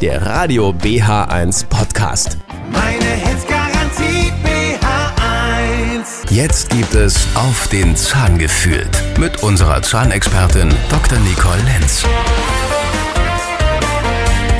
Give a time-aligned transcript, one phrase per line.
[0.00, 2.38] der Radio BH1 Podcast.
[2.72, 6.32] Meine Hits Garantie BH1.
[6.32, 11.18] Jetzt gibt es auf den Zahn gefühlt mit unserer Zahnexpertin Dr.
[11.18, 12.02] Nicole Lenz.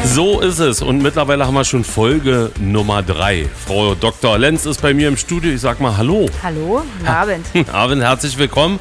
[0.04, 3.48] So ist es und mittlerweile haben wir schon Folge Nummer drei.
[3.66, 4.36] Frau Dr.
[4.38, 5.52] Lenz ist bei mir im Studio.
[5.52, 6.26] Ich sag mal Hallo.
[6.42, 7.46] Hallo, guten Abend.
[7.54, 8.78] Guten Abend, herzlich willkommen.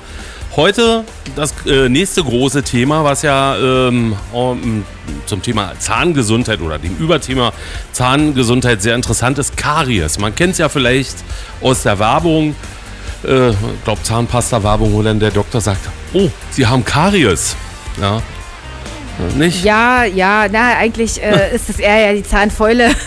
[0.60, 1.06] Heute
[1.38, 4.84] das äh, nächste große Thema, was ja ähm, um,
[5.26, 7.54] zum Thema Zahngesundheit oder dem Überthema
[7.94, 10.20] Zahngesundheit sehr interessant ist, Karies.
[10.20, 11.16] Man kennt es ja vielleicht
[11.62, 12.58] aus der Werbung,
[13.24, 13.56] äh, ich
[13.86, 15.80] glaube Zahnpasta-Werbung, wo dann der Doktor sagt,
[16.12, 17.56] oh, Sie haben Karies.
[18.02, 18.22] Ja.
[19.38, 19.64] Nicht?
[19.64, 22.92] Ja, ja, na, eigentlich äh, ist es eher ja die Zahnfäule.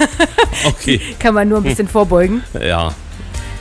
[0.65, 1.01] Okay.
[1.19, 2.45] Kann man nur ein bisschen vorbeugen.
[2.61, 2.95] Ja.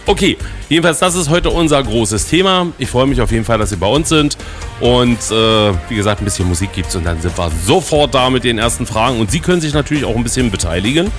[0.07, 0.35] Okay,
[0.67, 2.67] jedenfalls, das ist heute unser großes Thema.
[2.79, 4.35] Ich freue mich auf jeden Fall, dass Sie bei uns sind.
[4.79, 8.31] Und äh, wie gesagt, ein bisschen Musik gibt es und dann sind wir sofort da
[8.31, 9.19] mit den ersten Fragen.
[9.19, 11.11] Und Sie können sich natürlich auch ein bisschen beteiligen,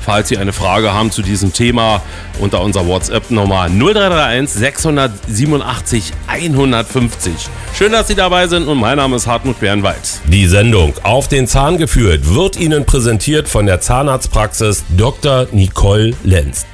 [0.00, 2.00] falls Sie eine Frage haben zu diesem Thema
[2.40, 7.32] unter unserer WhatsApp-Nummer 0331 687 150.
[7.76, 10.20] Schön, dass Sie dabei sind und mein Name ist Hartmut Bernwald.
[10.24, 15.46] Die Sendung Auf den Zahn geführt wird Ihnen präsentiert von der Zahnarztpraxis Dr.
[15.52, 16.64] Nicole Lenz.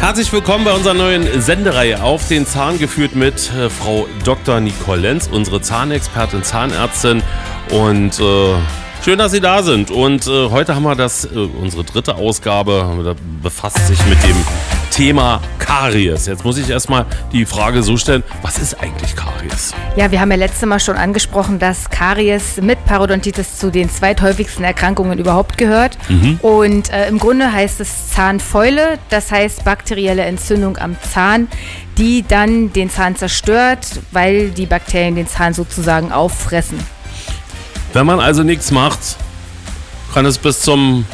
[0.00, 4.60] Herzlich willkommen bei unserer neuen Sendereihe auf den Zahn geführt mit äh, Frau Dr.
[4.60, 7.22] Nicole Lenz, unsere Zahnexpertin, Zahnärztin
[7.70, 8.54] und äh,
[9.02, 9.90] schön, dass Sie da sind.
[9.90, 14.36] Und äh, heute haben wir das, äh, unsere dritte Ausgabe, da befasst sich mit dem
[14.94, 16.26] Thema Karies.
[16.26, 19.74] Jetzt muss ich erstmal die Frage so stellen, was ist eigentlich Karies?
[19.96, 24.64] Ja, wir haben ja letztes Mal schon angesprochen, dass Karies mit Parodontitis zu den zweithäufigsten
[24.64, 25.98] Erkrankungen überhaupt gehört.
[26.42, 31.48] Und äh, im Grunde heißt es Zahnfäule, das heißt bakterielle Entzündung am Zahn,
[31.98, 36.78] die dann den Zahn zerstört, weil die Bakterien den Zahn sozusagen auffressen.
[37.94, 39.16] Wenn man also nichts macht,
[40.12, 41.04] kann es bis zum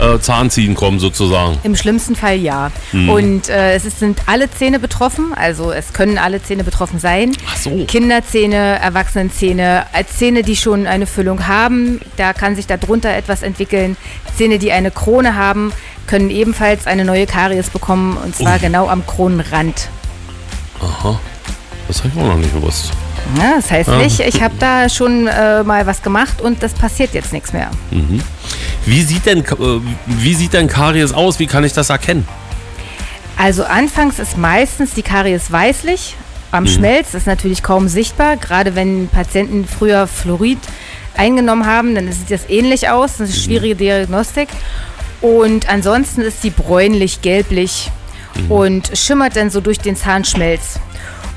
[0.00, 1.58] äh, Zahnziehen kommen sozusagen.
[1.62, 2.70] Im schlimmsten Fall ja.
[2.92, 7.32] Und äh, es ist, sind alle Zähne betroffen, also es können alle Zähne betroffen sein.
[7.52, 7.84] Ach so.
[7.86, 13.96] Kinderzähne, Erwachsenenzähne, als Zähne, die schon eine Füllung haben, da kann sich darunter etwas entwickeln.
[14.36, 15.72] Zähne, die eine Krone haben,
[16.06, 18.60] können ebenfalls eine neue Karies bekommen und zwar Oh.
[18.60, 19.88] genau am Kronenrand.
[20.80, 21.18] Aha.
[21.88, 22.92] Das habe ich auch noch nicht gewusst.
[23.38, 27.14] Ja, das heißt nicht, ich habe da schon äh, mal was gemacht und das passiert
[27.14, 27.70] jetzt nichts mehr.
[28.86, 31.38] Wie sieht denn, äh, wie sieht denn Karies aus?
[31.38, 32.26] Wie kann ich das erkennen?
[33.36, 36.14] Also anfangs ist meistens die Karies weißlich.
[36.18, 36.24] Mhm.
[36.56, 40.58] Am Schmelz ist natürlich kaum sichtbar, gerade wenn Patienten früher Fluorid
[41.16, 43.16] eingenommen haben, dann sieht das ähnlich aus.
[43.18, 44.48] Das ist eine schwierige Diagnostik.
[45.20, 47.90] Und ansonsten ist sie bräunlich-gelblich
[48.36, 48.50] Mhm.
[48.50, 50.78] und schimmert dann so durch den Zahnschmelz.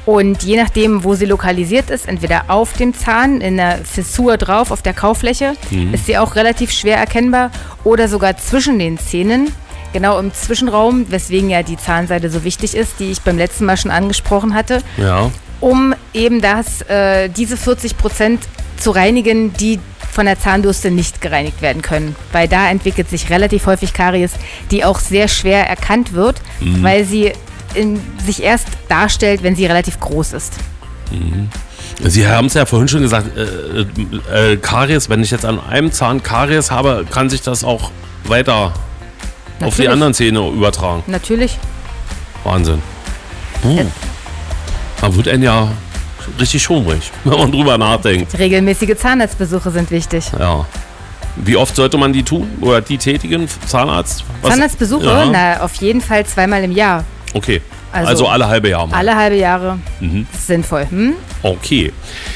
[0.07, 4.71] Und je nachdem, wo sie lokalisiert ist, entweder auf dem Zahn, in der Fissur drauf,
[4.71, 5.93] auf der Kaufläche, Mhm.
[5.93, 7.51] ist sie auch relativ schwer erkennbar
[7.83, 9.51] oder sogar zwischen den Zähnen,
[9.91, 13.75] genau im Zwischenraum, weswegen ja die Zahnseide so wichtig ist, die ich beim letzten Mal
[13.75, 15.29] schon angesprochen hatte, Ja.
[15.59, 18.47] um eben das, äh, diese 40 Prozent
[18.77, 19.77] zu reinigen, die
[20.13, 22.15] von der Zahnbürste nicht gereinigt werden können.
[22.31, 24.31] Weil da entwickelt sich relativ häufig Karies,
[24.71, 27.33] die auch sehr schwer erkannt wird, weil sie
[27.73, 30.53] in, sich erst darstellt, wenn sie relativ groß ist.
[32.03, 35.91] Sie haben es ja vorhin schon gesagt, äh, äh, Karies, wenn ich jetzt an einem
[35.91, 37.91] Zahn Karies habe, kann sich das auch
[38.25, 38.73] weiter auf
[39.59, 39.89] die Natürlich.
[39.89, 41.03] anderen Zähne übertragen.
[41.07, 41.57] Natürlich.
[42.43, 42.81] Wahnsinn.
[43.63, 43.83] Uh.
[45.01, 45.69] Da wird einen ja
[46.39, 48.37] richtig schummrig, wenn man drüber nachdenkt.
[48.37, 50.25] Regelmäßige Zahnarztbesuche sind wichtig.
[50.37, 50.65] Ja.
[51.37, 53.47] Wie oft sollte man die tun oder die tätigen?
[53.65, 54.23] Zahnarzt?
[54.41, 55.25] Was- Zahnarztbesuche, Ja.
[55.25, 57.03] na, auf jeden Fall zweimal im Jahr.
[57.33, 57.61] Okay.
[57.91, 58.97] Also, Also alle halbe Jahr mal.
[58.97, 59.79] Alle halbe Jahre.
[60.33, 60.85] Ist sinnvoll.
[60.89, 61.13] Hm?
[61.43, 61.93] Okay.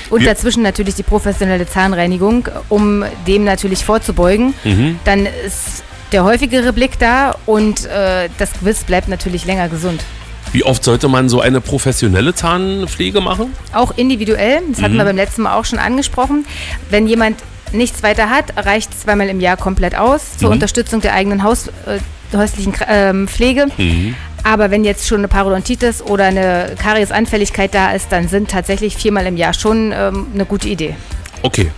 [0.09, 4.53] Und Wir- dazwischen natürlich die professionelle Zahnreinigung, um dem natürlich vorzubeugen.
[4.63, 4.99] Mhm.
[5.03, 10.03] Dann ist der häufigere Blick da und äh, das Gewiss bleibt natürlich länger gesund.
[10.51, 13.53] Wie oft sollte man so eine professionelle Zahnpflege machen?
[13.73, 14.83] Auch individuell, das Mhm.
[14.83, 16.45] hatten wir beim letzten Mal auch schon angesprochen.
[16.89, 17.37] Wenn jemand
[17.71, 20.55] nichts weiter hat, reicht zweimal im Jahr komplett aus zur Mhm.
[20.55, 21.99] Unterstützung der eigenen Haus, äh,
[22.35, 23.67] häuslichen ähm, Pflege.
[23.77, 24.15] Mhm.
[24.43, 29.25] Aber wenn jetzt schon eine Parodontitis oder eine Kariesanfälligkeit da ist, dann sind tatsächlich viermal
[29.27, 30.95] im Jahr schon ähm, eine gute Idee.
[31.43, 31.71] Okay.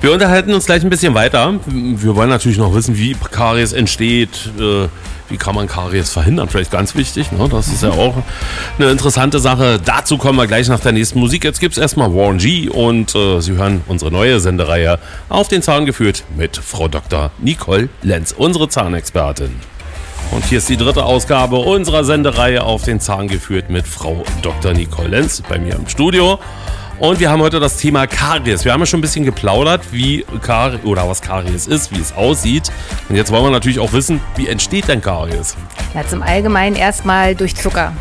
[0.00, 1.54] Wir unterhalten uns gleich ein bisschen weiter.
[1.66, 4.50] Wir wollen natürlich noch wissen, wie Karies entsteht.
[4.58, 4.88] Äh,
[5.28, 6.48] wie kann man Karies verhindern?
[6.48, 7.32] Vielleicht ganz wichtig.
[7.32, 7.48] Ne?
[7.48, 8.14] Das ist ja auch
[8.78, 9.80] eine interessante Sache.
[9.82, 11.44] Dazu kommen wir gleich nach der nächsten Musik.
[11.44, 12.68] Jetzt gibt es erstmal Warren G.
[12.68, 14.98] Und äh, Sie hören unsere neue Sendereihe
[15.28, 17.30] auf den Zahn geführt mit Frau Dr.
[17.38, 19.71] Nicole Lenz, unsere Zahnexpertin.
[20.32, 24.72] Und hier ist die dritte Ausgabe unserer Sendereihe auf den Zahn geführt mit Frau Dr.
[24.72, 26.38] Nicole Lenz bei mir im Studio.
[26.98, 28.64] Und wir haben heute das Thema Karies.
[28.64, 32.14] Wir haben ja schon ein bisschen geplaudert, wie Karies oder was Karies ist, wie es
[32.14, 32.72] aussieht.
[33.10, 35.54] Und jetzt wollen wir natürlich auch wissen, wie entsteht denn Karies?
[35.92, 37.92] Na, zum Allgemeinen erstmal durch Zucker.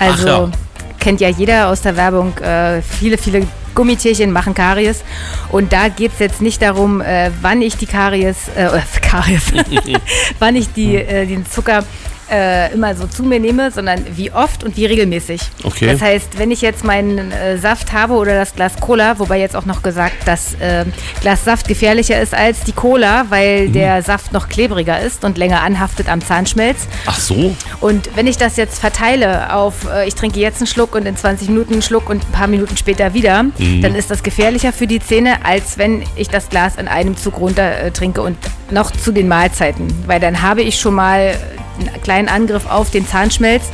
[0.00, 0.50] Also ja.
[0.98, 3.46] kennt ja jeder aus der Werbung, äh, viele, viele
[3.80, 5.02] Gummitierchen machen Karies.
[5.50, 8.68] Und da geht es jetzt nicht darum, äh, wann ich die Karies, äh,
[9.00, 9.52] Karies,
[10.38, 11.84] wann ich die, äh, den Zucker
[12.30, 15.40] äh, immer so zu mir nehme, sondern wie oft und wie regelmäßig.
[15.64, 15.86] Okay.
[15.90, 19.56] Das heißt, wenn ich jetzt meinen äh, Saft habe oder das Glas Cola, wobei jetzt
[19.56, 20.84] auch noch gesagt, dass äh,
[21.20, 23.72] Glas Saft gefährlicher ist als die Cola, weil Mhm.
[23.72, 26.86] der Saft noch klebriger ist und länger anhaftet am Zahnschmelz.
[27.06, 27.54] Ach so.
[27.80, 31.16] Und wenn ich das jetzt verteile auf, äh, ich trinke jetzt einen Schluck und in
[31.16, 33.44] 20 Minuten einen Schluck und ein paar Minuten später wieder,
[33.82, 37.38] dann ist das gefährlicher für die Zähne, als wenn ich das Glas in einem Zug
[37.38, 38.36] runter äh, trinke und
[38.70, 39.88] noch zu den Mahlzeiten.
[40.06, 41.34] Weil dann habe ich schon mal
[41.80, 43.64] einen kleinen Angriff auf den Zahnschmelz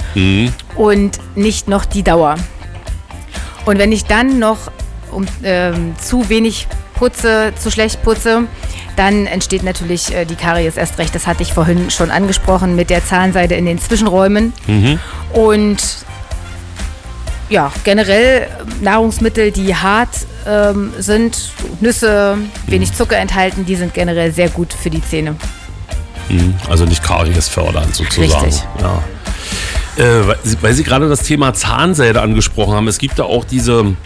[0.77, 2.37] und nicht noch die Dauer.
[3.65, 4.71] Und wenn ich dann noch
[5.11, 8.45] um, ähm, zu wenig putze, zu schlecht putze,
[8.97, 11.15] dann entsteht natürlich äh, die Karies erst recht.
[11.15, 14.53] Das hatte ich vorhin schon angesprochen mit der Zahnseide in den Zwischenräumen.
[15.33, 15.79] Und
[17.49, 18.49] ja, generell
[18.81, 24.91] Nahrungsmittel, die hart ähm, sind, Nüsse, wenig Zucker enthalten, die sind generell sehr gut für
[24.91, 25.37] die Zähne.
[26.69, 28.44] Also nicht Karies fördern sozusagen.
[28.44, 28.62] Richtig.
[28.81, 29.02] Ja.
[29.96, 33.44] Äh, weil, Sie, weil Sie gerade das Thema Zahnseide angesprochen haben, es gibt da auch
[33.44, 33.96] diese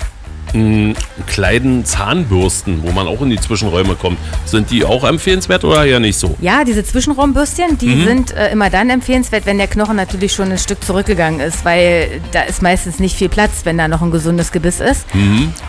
[0.52, 0.94] mh,
[1.26, 4.18] kleinen Zahnbürsten, wo man auch in die Zwischenräume kommt.
[4.44, 6.36] Sind die auch empfehlenswert oder eher nicht so?
[6.40, 10.58] Ja, diese Zwischenraumbürstchen, die sind äh, immer dann empfehlenswert, wenn der Knochen natürlich schon ein
[10.58, 14.52] Stück zurückgegangen ist, weil da ist meistens nicht viel Platz, wenn da noch ein gesundes
[14.52, 15.06] Gebiss ist.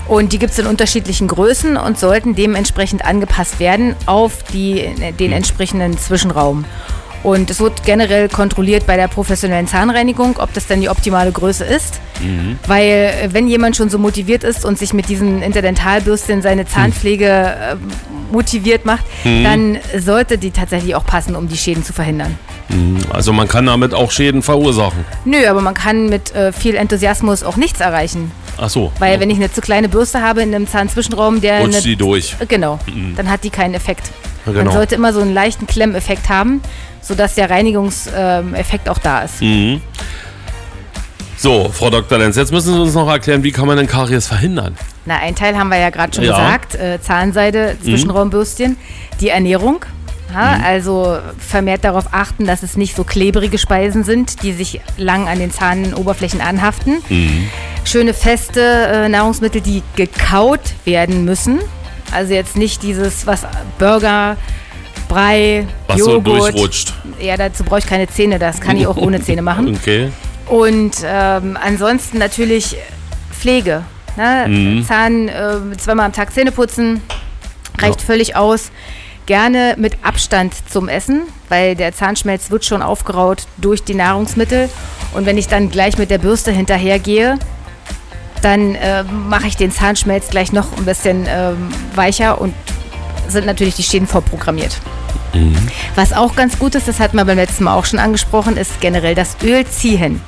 [0.07, 4.85] Und die gibt es in unterschiedlichen Größen und sollten dementsprechend angepasst werden auf die,
[5.19, 6.65] den entsprechenden Zwischenraum.
[7.23, 11.63] Und es wird generell kontrolliert bei der professionellen Zahnreinigung, ob das dann die optimale Größe
[11.63, 11.99] ist.
[12.67, 17.27] Weil äh, wenn jemand schon so motiviert ist und sich mit diesen Interdentalbürstchen seine Zahnpflege
[17.27, 17.75] äh,
[18.31, 22.37] motiviert macht, dann sollte die tatsächlich auch passen, um die Schäden zu verhindern.
[23.11, 25.03] Also man kann damit auch Schäden verursachen.
[25.25, 28.31] Nö, aber man kann mit äh, viel Enthusiasmus auch nichts erreichen.
[28.57, 28.91] Ach so.
[28.99, 31.95] Weil wenn ich eine zu kleine Bürste habe in einem Zahnzwischenraum, der Rutscht eine, die
[31.95, 32.35] durch.
[32.47, 32.79] Genau,
[33.17, 34.11] dann hat die keinen Effekt.
[34.45, 34.71] Ja, Man genau.
[34.71, 36.61] sollte immer so einen leichten Klemmeffekt haben,
[37.01, 39.41] sodass der Reinigungseffekt auch da ist.
[39.41, 39.81] Mhm.
[41.37, 42.19] So, Frau Dr.
[42.19, 44.77] Lenz, jetzt müssen Sie uns noch erklären, wie kann man denn Karies verhindern?
[45.05, 46.37] Na, ein Teil haben wir ja gerade schon Ja.
[46.37, 48.77] gesagt, äh, Zahnseide, Zwischenraumbürstchen,
[49.19, 49.83] die Ernährung.
[50.33, 55.27] Ja, Also vermehrt darauf achten, dass es nicht so klebrige Speisen sind, die sich lang
[55.27, 56.99] an den Zahnoberflächen anhaften.
[57.83, 61.59] Schöne feste äh, Nahrungsmittel, die gekaut werden müssen.
[62.13, 63.45] Also jetzt nicht dieses, was
[63.77, 64.37] Burger,
[65.11, 66.53] Brei, Was so Joghurt.
[66.53, 66.93] durchrutscht.
[67.19, 69.75] ja, dazu brauche ich keine Zähne, das kann ich auch ohne Zähne machen.
[69.75, 70.09] Okay.
[70.47, 72.77] Und ähm, ansonsten natürlich
[73.31, 73.83] Pflege.
[74.15, 74.83] Ne?
[74.87, 77.01] Zahn äh, zweimal am Tag Zähne putzen,
[77.79, 78.05] reicht Ja.
[78.05, 78.71] völlig aus.
[79.25, 84.69] Gerne mit Abstand zum Essen, weil der Zahnschmelz wird schon aufgeraut durch die Nahrungsmittel.
[85.13, 87.37] Und wenn ich dann gleich mit der Bürste hinterhergehe,
[88.41, 92.53] dann äh, mache ich den Zahnschmelz gleich noch ein bisschen ähm, weicher und
[93.31, 94.77] sind natürlich die Schäden vorprogrammiert.
[95.95, 98.81] Was auch ganz gut ist, das hatten wir beim letzten Mal auch schon angesprochen, ist
[98.81, 100.21] generell das Öl ziehen.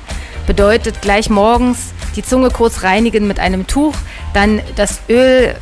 [0.46, 3.94] Bedeutet gleich morgens die Zunge kurz reinigen mit einem Tuch,
[4.32, 5.54] dann das Öl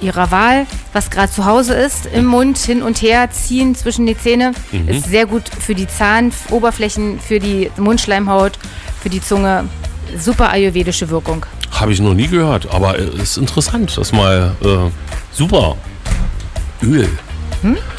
[0.00, 4.16] ihrer Wahl, was gerade zu Hause ist, im Mund hin und her ziehen zwischen die
[4.16, 4.52] Zähne.
[4.86, 8.58] Ist sehr gut für die Zahnoberflächen, für die Mundschleimhaut,
[9.02, 9.68] für die Zunge.
[10.16, 11.46] Super ayurvedische Wirkung.
[11.72, 13.96] Habe ich noch nie gehört, aber es ist interessant.
[13.96, 14.90] Das mal äh,
[15.32, 15.76] super.
[16.84, 17.08] Öl.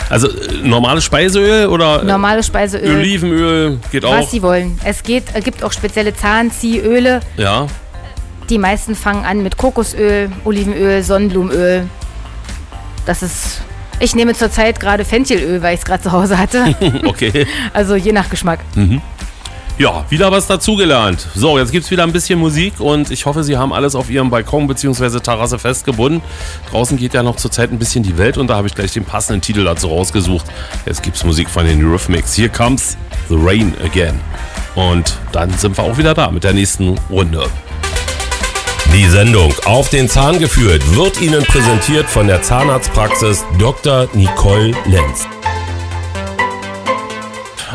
[0.09, 4.29] Also äh, normales Speiseöl oder äh, Normales Speiseöl, Olivenöl geht was auch.
[4.29, 4.79] Sie wollen.
[4.83, 7.21] Es geht, äh, gibt auch spezielle Zahnziehöle.
[7.37, 7.67] Ja.
[8.49, 11.87] Die meisten fangen an mit Kokosöl, Olivenöl, Sonnenblumenöl.
[13.05, 13.61] Das ist.
[13.99, 16.75] Ich nehme zurzeit gerade Fenchelöl, weil ich es gerade zu Hause hatte.
[17.05, 17.47] Okay.
[17.73, 18.59] Also je nach Geschmack.
[19.77, 21.27] Ja, wieder was dazugelernt.
[21.35, 24.29] So, jetzt gibt's wieder ein bisschen Musik und ich hoffe, Sie haben alles auf Ihrem
[24.29, 25.19] Balkon bzw.
[25.19, 26.21] Terrasse festgebunden.
[26.71, 29.03] Draußen geht ja noch zurzeit ein bisschen die Welt und da habe ich gleich den
[29.03, 30.45] passenden Titel dazu rausgesucht.
[30.85, 32.37] Jetzt gibt's Musik von den Eurythmics.
[32.37, 32.95] Here comes
[33.27, 34.17] the rain again.
[34.75, 37.45] Und dann sind wir auch wieder da mit der nächsten Runde.
[38.93, 44.07] Die Sendung Auf den Zahn geführt wird Ihnen präsentiert von der Zahnarztpraxis Dr.
[44.13, 45.27] Nicole Lenz.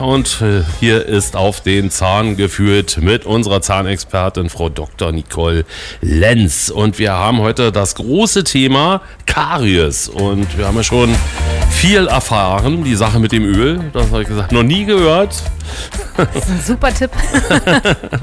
[0.01, 5.13] Und äh, hier ist auf den Zahn geführt mit unserer Zahnexpertin Frau Dr.
[5.13, 5.67] Nicole
[6.01, 6.71] Lenz.
[6.71, 10.09] Und wir haben heute das große Thema Karies.
[10.09, 11.15] Und wir haben ja schon
[11.71, 13.91] viel erfahren, die Sache mit dem Öl.
[13.93, 15.35] Das habe ich gesagt, noch nie gehört.
[16.17, 17.11] Das ist ein super Tipp.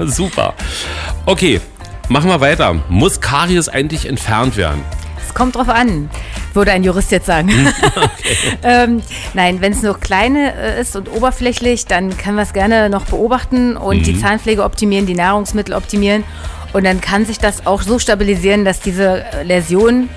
[0.06, 0.54] Super.
[1.26, 1.60] Okay.
[2.08, 2.74] Machen wir weiter.
[2.88, 4.82] Muss Karies eigentlich entfernt werden?
[5.26, 6.08] Es kommt drauf an,
[6.58, 7.50] würde ein Jurist jetzt sagen.
[8.62, 12.90] ähm, nein, wenn es nur kleine äh, ist und oberflächlich, dann können wir es gerne
[12.90, 16.24] noch beobachten und die Zahnpflege optimieren, die Nahrungsmittel optimieren.
[16.72, 20.10] Und dann kann sich das auch so stabilisieren, dass diese äh, Läsion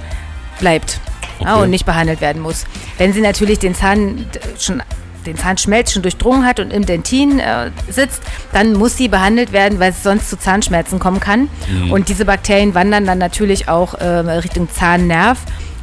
[0.59, 0.99] bleibt
[1.39, 1.63] ja, Okay.
[1.63, 2.65] und nicht behandelt werden muss.
[2.97, 4.25] Wenn sie natürlich den Zahn
[4.59, 4.81] schon
[5.25, 9.79] den Zahnschmelz schon durchdrungen hat und im Dentin äh, sitzt, dann muss sie behandelt werden,
[9.79, 11.47] weil es sonst zu Zahnschmerzen kommen kann.
[11.69, 11.91] Mhm.
[11.91, 15.37] Und diese Bakterien wandern dann natürlich auch äh, Richtung Zahnnerv,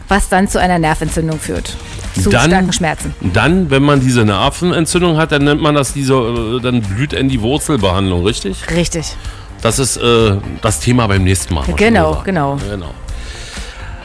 [0.09, 1.77] was dann zu einer Nerventzündung führt.
[2.15, 3.15] Zu starken Schmerzen.
[3.21, 7.29] Dann, wenn man diese Nervenentzündung hat, dann nennt man das diese, äh, dann blüht in
[7.29, 8.71] die Wurzelbehandlung, richtig?
[8.71, 9.15] Richtig.
[9.63, 11.65] Das ist äh, das Thema beim nächsten Mal.
[11.77, 12.57] Genau, genau.
[12.57, 12.95] genau.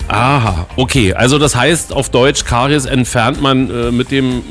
[0.07, 1.13] Aha, okay.
[1.13, 4.43] Also das heißt auf Deutsch, Karies entfernt man äh, mit dem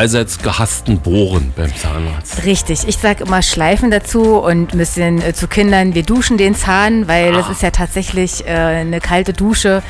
[0.00, 2.46] allseits gehassten Bohren beim Zahnarzt.
[2.46, 2.88] Richtig.
[2.88, 7.06] Ich sage immer Schleifen dazu und ein bisschen äh, zu Kindern, wir duschen den Zahn,
[7.06, 9.82] weil das ist ja tatsächlich äh, eine kalte Dusche.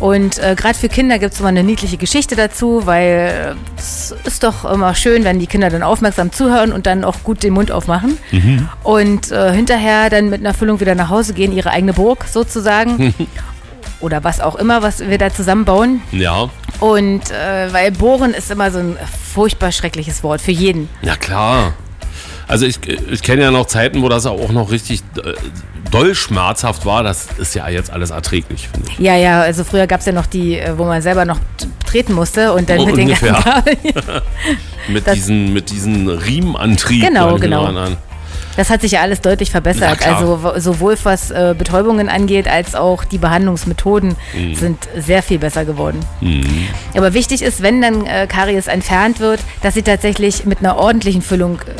[0.00, 4.12] Und äh, gerade für Kinder gibt es immer eine niedliche Geschichte dazu, weil äh, es
[4.24, 7.54] ist doch immer schön, wenn die Kinder dann aufmerksam zuhören und dann auch gut den
[7.54, 8.18] Mund aufmachen.
[8.82, 13.14] Und äh, hinterher dann mit einer Füllung wieder nach Hause gehen, ihre eigene Burg sozusagen.
[14.00, 16.02] Oder was auch immer, was wir da zusammenbauen.
[16.10, 18.96] Ja, Und äh, weil Bohren ist immer so ein
[19.34, 20.88] furchtbar schreckliches Wort für jeden.
[21.02, 21.74] ja klar.
[22.48, 22.78] Also ich,
[23.10, 25.32] ich kenne ja noch Zeiten, wo das auch noch richtig äh,
[25.90, 27.02] doll schmerzhaft war.
[27.02, 28.98] Das ist ja jetzt alles erträglich, finde ich.
[29.00, 31.40] Ja, ja, also früher gab es ja noch die, äh, wo man selber noch
[31.86, 33.32] treten musste und dann Oh, mit den ungefähr.
[33.32, 33.78] ganzen Kabeln.
[34.88, 37.04] Mit Das- diesen, mit diesen Riemenantrieb.
[37.04, 37.64] Genau, genau.
[37.64, 37.96] erinnern.
[38.56, 39.98] Das hat sich ja alles deutlich verbessert.
[40.06, 44.54] Also sowohl was äh, Betäubungen angeht, als auch die Behandlungsmethoden Mhm.
[44.54, 46.00] sind sehr viel besser geworden.
[46.96, 51.22] Aber wichtig ist, wenn dann äh, Karies entfernt wird, dass sie tatsächlich mit einer ordentlichen
[51.22, 51.72] Füllung äh,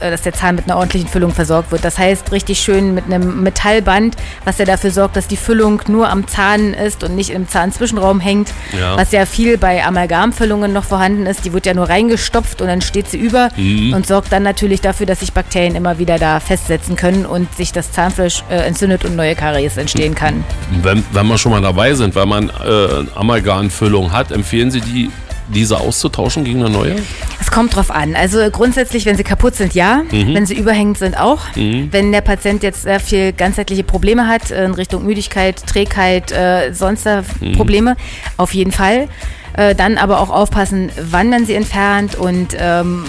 [0.00, 1.84] dass der Zahn mit einer ordentlichen Füllung versorgt wird.
[1.84, 6.08] Das heißt, richtig schön mit einem Metallband, was ja dafür sorgt, dass die Füllung nur
[6.08, 8.52] am Zahn ist und nicht im Zahnzwischenraum hängt.
[8.78, 8.96] Ja.
[8.96, 11.44] Was ja viel bei Amalgamfüllungen noch vorhanden ist.
[11.44, 15.06] Die wird ja nur reingestopft und dann steht sie über und sorgt dann natürlich dafür,
[15.06, 19.16] dass sich Bakterien immer wieder da festsetzen können und sich das Zahnfleisch äh, entzündet und
[19.16, 20.44] neue Karies entstehen kann.
[20.82, 25.10] Wenn, wenn wir schon mal dabei sind, wenn man äh, Amalgamfüllung hat, empfehlen Sie die,
[25.48, 26.96] diese auszutauschen gegen eine neue?
[27.40, 28.16] Es kommt drauf an.
[28.16, 30.02] Also grundsätzlich, wenn sie kaputt sind, ja.
[30.10, 31.42] Wenn sie überhängend sind, auch.
[31.54, 36.72] Wenn der Patient jetzt sehr viel ganzheitliche Probleme hat, äh, in Richtung Müdigkeit, Trägheit, äh,
[36.72, 37.22] sonst da
[37.56, 37.96] Probleme,
[38.36, 39.08] auf jeden Fall.
[39.54, 43.04] Äh, dann aber auch aufpassen, wann man sie entfernt und ähm,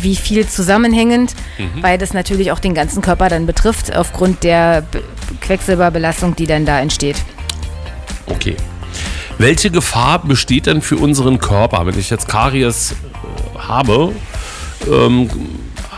[0.00, 1.34] wie viel zusammenhängend,
[1.80, 5.02] weil das natürlich auch den ganzen Körper dann betrifft, aufgrund der Be
[5.40, 7.16] Quecksilberbelastung, die dann da entsteht.
[8.26, 8.56] Okay.
[9.38, 14.12] Welche Gefahr besteht denn für unseren Körper, wenn ich jetzt Karies äh, habe?
[14.90, 15.30] Ähm,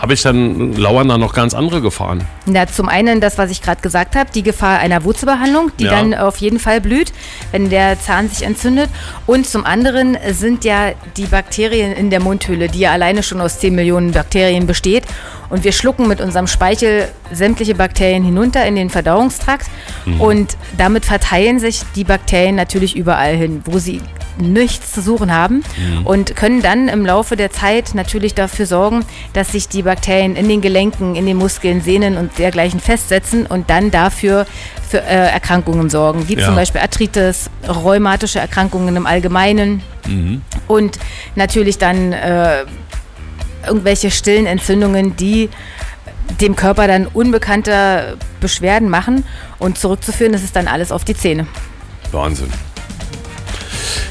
[0.01, 2.23] habe ich dann lauern da noch ganz andere Gefahren?
[2.47, 5.91] Na, zum einen das, was ich gerade gesagt habe, die Gefahr einer Wurzelbehandlung, die Ja.
[5.91, 7.13] dann auf jeden Fall blüht,
[7.51, 8.91] wenn der Zahn sich entzündet.
[9.27, 13.59] Und zum anderen sind ja die Bakterien in der Mundhöhle, die ja alleine schon aus
[13.59, 15.05] 10 Millionen Bakterien besteht.
[15.51, 19.67] Und wir schlucken mit unserem Speichel sämtliche Bakterien hinunter in den Verdauungstrakt.
[20.19, 24.01] Und damit verteilen sich die Bakterien natürlich überall hin, wo sie
[24.41, 25.63] nichts zu suchen haben
[26.05, 30.49] und können dann im Laufe der Zeit natürlich dafür sorgen, dass sich die Bakterien in
[30.49, 34.47] den Gelenken, in den Muskeln, Sehnen und dergleichen festsetzen und dann dafür
[34.89, 36.47] für äh, Erkrankungen sorgen, wie Ja.
[36.47, 39.83] zum Beispiel Arthritis, rheumatische Erkrankungen im Allgemeinen
[40.69, 40.99] und
[41.35, 42.65] natürlich dann äh,
[43.67, 45.51] irgendwelche stillen Entzündungen, die
[46.41, 49.25] dem Körper dann unbekannte Beschwerden machen
[49.59, 51.47] und zurückzuführen, das ist dann alles auf die Zähne.
[52.13, 52.49] Wahnsinn.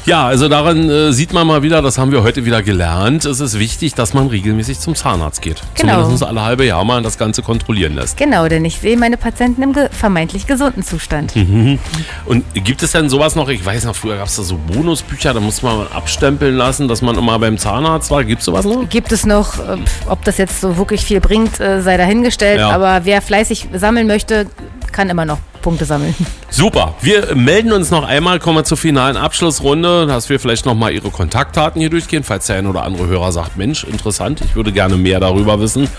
[0.07, 3.25] Ja, also daran äh, sieht man mal wieder, das haben wir heute wieder gelernt.
[3.25, 5.61] Es ist wichtig, dass man regelmäßig zum Zahnarzt geht.
[5.75, 5.95] Genau.
[5.95, 8.15] Zumindest alle halbe Jahr mal das Ganze kontrollieren lässt.
[8.15, 11.33] Genau, denn ich sehe meine Patienten im ge vermeintlich gesunden Zustand.
[11.35, 13.49] Und gibt es denn sowas noch?
[13.49, 17.01] Ich weiß noch, früher gab es da so Bonusbücher, da musste man abstempeln lassen, dass
[17.01, 18.23] man immer beim Zahnarzt war.
[18.23, 18.87] Gibt es sowas noch?
[18.87, 19.75] Gibt es noch, äh,
[20.07, 22.59] ob das jetzt so wirklich viel bringt, äh, sei dahingestellt.
[22.59, 22.69] Ja.
[22.69, 24.45] Aber wer fleißig sammeln möchte,
[24.93, 26.15] kann immer noch Punkte sammeln.
[26.49, 26.95] Super.
[27.01, 30.93] Wir melden uns noch einmal, kommen wir zur finalen Abschlussrunde, dass wir vielleicht noch mal
[30.93, 32.23] Ihre Kontaktdaten hier durchgehen.
[32.23, 35.89] Falls der ein oder andere Hörer sagt, Mensch, interessant, ich würde gerne mehr darüber wissen,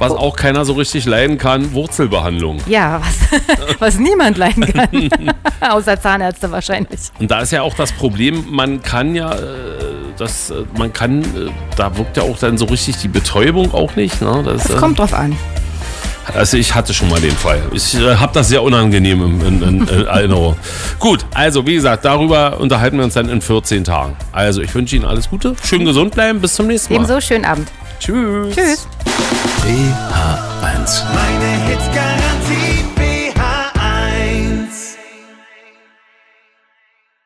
[0.01, 2.59] was auch keiner so richtig leiden kann, Wurzelbehandlung.
[2.67, 5.11] Ja, was, was niemand leiden kann.
[5.61, 7.01] Außer Zahnärzte wahrscheinlich.
[7.21, 9.39] Und da ist ja auch das Problem, man kann ja, äh,
[10.17, 13.95] das, äh, man kann, äh, da wirkt ja auch dann so richtig die Betäubung auch
[13.95, 14.21] nicht.
[14.23, 14.43] Ne?
[14.45, 15.37] Das, äh, kommt drauf an.
[16.35, 17.61] Also ich hatte schon mal den Fall.
[17.73, 20.57] Ich äh, habe das sehr unangenehm in, in, in, in Erinnerung.
[20.99, 24.17] Gut, also wie gesagt, darüber unterhalten wir uns dann in 14 Tagen.
[24.33, 27.01] Also ich wünsche Ihnen alles Gute, schön gesund bleiben, bis zum nächsten Mal.
[27.01, 27.69] Ebenso schönen Abend.
[27.99, 28.55] Tschüss.
[28.55, 28.89] Tschüss.
[29.63, 31.05] DH1.
[31.15, 31.89] Meine Hits